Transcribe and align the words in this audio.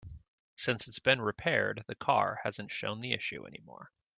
Since 0.55 0.87
it's 0.87 0.97
been 0.97 1.21
repaired, 1.21 1.83
the 1.85 1.93
car 1.93 2.39
hasn't 2.43 2.71
shown 2.71 3.01
the 3.01 3.13
issue 3.13 3.45
any 3.45 3.59
more. 3.63 3.91